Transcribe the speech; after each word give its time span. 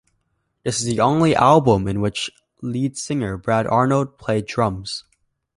This 0.63 0.79
is 0.79 0.85
the 0.87 0.99
only 0.99 1.35
album 1.35 1.87
on 1.87 2.01
which 2.01 2.31
lead 2.63 2.97
singer 2.97 3.37
Brad 3.37 3.67
Arnold 3.67 4.17
played 4.17 4.47
drums. 4.47 5.03